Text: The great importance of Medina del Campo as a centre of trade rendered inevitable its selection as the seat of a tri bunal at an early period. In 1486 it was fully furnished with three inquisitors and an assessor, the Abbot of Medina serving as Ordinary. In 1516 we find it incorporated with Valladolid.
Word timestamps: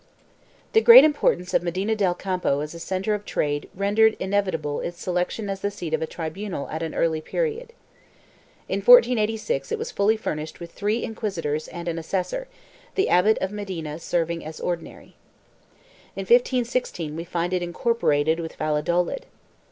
The 0.73 0.81
great 0.81 1.03
importance 1.03 1.53
of 1.53 1.61
Medina 1.61 1.95
del 1.95 2.15
Campo 2.15 2.61
as 2.61 2.73
a 2.73 2.79
centre 2.79 3.13
of 3.13 3.23
trade 3.23 3.69
rendered 3.75 4.17
inevitable 4.19 4.79
its 4.79 4.99
selection 4.99 5.47
as 5.47 5.59
the 5.61 5.69
seat 5.69 5.93
of 5.93 6.01
a 6.01 6.07
tri 6.07 6.27
bunal 6.27 6.67
at 6.71 6.81
an 6.81 6.95
early 6.95 7.21
period. 7.21 7.71
In 8.67 8.79
1486 8.79 9.71
it 9.71 9.77
was 9.77 9.91
fully 9.91 10.17
furnished 10.17 10.59
with 10.59 10.71
three 10.71 11.03
inquisitors 11.03 11.67
and 11.67 11.87
an 11.87 11.99
assessor, 11.99 12.47
the 12.95 13.09
Abbot 13.09 13.37
of 13.41 13.51
Medina 13.51 13.99
serving 13.99 14.43
as 14.43 14.59
Ordinary. 14.59 15.17
In 16.15 16.21
1516 16.21 17.15
we 17.15 17.23
find 17.23 17.53
it 17.53 17.61
incorporated 17.61 18.39
with 18.39 18.55
Valladolid. 18.55 19.27